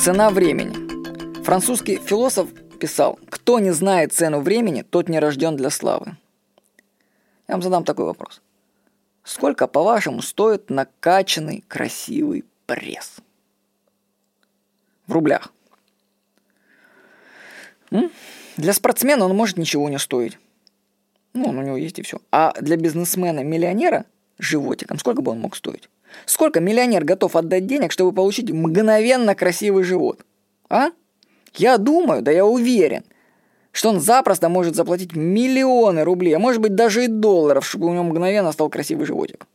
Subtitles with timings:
[0.00, 1.42] Цена времени.
[1.42, 6.16] Французский философ писал, кто не знает цену времени, тот не рожден для славы.
[7.46, 8.40] Я вам задам такой вопрос.
[9.24, 13.16] Сколько, по-вашему, стоит накачанный красивый пресс?
[15.06, 15.52] В рублях.
[17.90, 18.10] М?
[18.56, 20.38] Для спортсмена он может ничего не стоить.
[21.34, 22.22] Ну, он у него есть и все.
[22.32, 24.06] А для бизнесмена-миллионера
[24.38, 25.90] животиком сколько бы он мог стоить?
[26.26, 30.24] Сколько миллионер готов отдать денег, чтобы получить мгновенно красивый живот?
[30.68, 30.90] А?
[31.54, 33.04] Я думаю, да я уверен,
[33.72, 37.92] что он запросто может заплатить миллионы рублей, а может быть даже и долларов, чтобы у
[37.92, 39.46] него мгновенно стал красивый животик.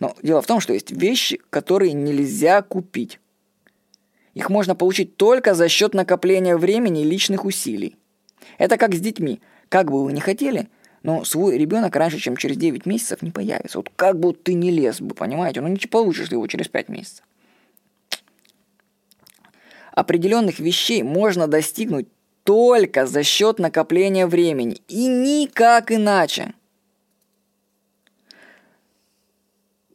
[0.00, 3.20] Но дело в том, что есть вещи, которые нельзя купить.
[4.34, 7.96] Их можно получить только за счет накопления времени и личных усилий.
[8.58, 9.40] Это как с детьми.
[9.68, 10.68] Как бы вы ни хотели,
[11.04, 13.78] но свой ребенок раньше, чем через 9 месяцев не появится.
[13.78, 17.24] Вот как бы ты не лез бы, понимаете, ну не получишь его через 5 месяцев.
[19.92, 22.08] Определенных вещей можно достигнуть
[22.42, 26.54] только за счет накопления времени и никак иначе.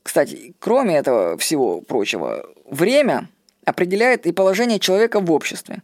[0.04, 3.30] Кстати, кроме этого всего прочего, время
[3.66, 5.82] определяет и положение человека в обществе.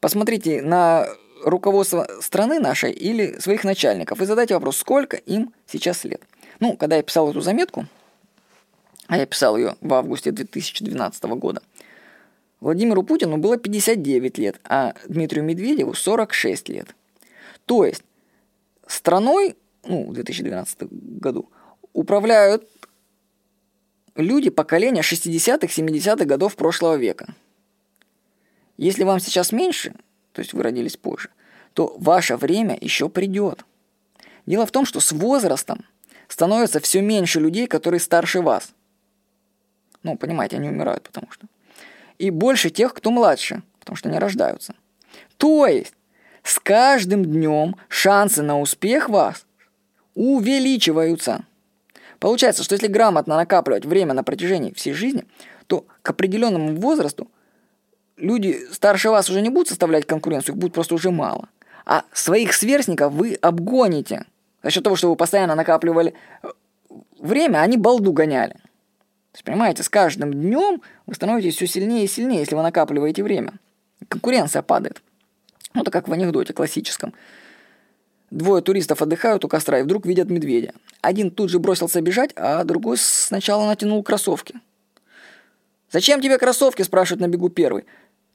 [0.00, 1.06] Посмотрите на
[1.44, 6.22] руководство страны нашей или своих начальников и задайте вопрос, сколько им сейчас лет.
[6.60, 7.86] Ну, когда я писал эту заметку,
[9.06, 11.62] а я писал ее в августе 2012 года,
[12.60, 16.94] Владимиру Путину было 59 лет, а Дмитрию Медведеву 46 лет.
[17.66, 18.02] То есть
[18.86, 20.88] страной, ну, в 2012
[21.20, 21.48] году,
[21.92, 22.68] управляют
[24.16, 27.28] люди поколения 60-х, 70-х годов прошлого века.
[28.76, 29.94] Если вам сейчас меньше,
[30.38, 31.30] то есть вы родились позже,
[31.74, 33.64] то ваше время еще придет.
[34.46, 35.84] Дело в том, что с возрастом
[36.28, 38.72] становится все меньше людей, которые старше вас.
[40.04, 41.48] Ну, понимаете, они умирают, потому что.
[42.18, 44.76] И больше тех, кто младше, потому что они рождаются.
[45.38, 45.94] То есть,
[46.44, 49.44] с каждым днем шансы на успех вас
[50.14, 51.44] увеличиваются.
[52.20, 55.24] Получается, что если грамотно накапливать время на протяжении всей жизни,
[55.66, 57.28] то к определенному возрасту
[58.18, 61.48] люди старше вас уже не будут составлять конкуренцию, их будет просто уже мало.
[61.86, 64.24] А своих сверстников вы обгоните.
[64.62, 66.48] За счет того, что вы постоянно накапливали э,
[67.18, 68.52] время, они балду гоняли.
[68.52, 73.22] То есть, понимаете, с каждым днем вы становитесь все сильнее и сильнее, если вы накапливаете
[73.22, 73.54] время.
[74.08, 75.02] Конкуренция падает.
[75.74, 77.14] Ну, это как в анекдоте классическом.
[78.30, 80.74] Двое туристов отдыхают у костра и вдруг видят медведя.
[81.00, 84.56] Один тут же бросился бежать, а другой сначала натянул кроссовки.
[85.90, 87.86] «Зачем тебе кроссовки?»– спрашивает на бегу первый.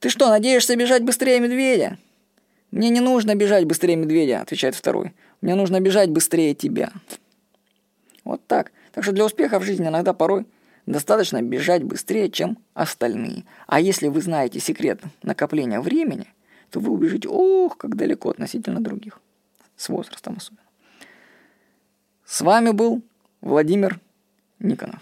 [0.04, 1.98] «Ты что, надеешься бежать быстрее медведя?»
[2.72, 5.14] «Мне не нужно бежать быстрее медведя»,– отвечает второй.
[5.40, 6.92] «Мне нужно бежать быстрее тебя».
[8.26, 8.74] Вот так.
[8.92, 10.46] Так что для успеха в жизни иногда порой
[10.86, 13.46] достаточно бежать быстрее, чем остальные.
[13.66, 16.28] А если вы знаете секрет накопления времени,
[16.70, 19.22] то вы убежите, ох, как далеко относительно других.
[19.78, 20.68] С возрастом особенно.
[22.26, 23.02] С вами был
[23.40, 24.02] Владимир
[24.60, 25.00] Никонов.